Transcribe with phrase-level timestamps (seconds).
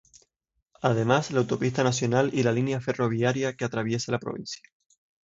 [0.81, 4.63] Además, la Autopista Nacional y la línea ferroviaria que atraviesa la provincia.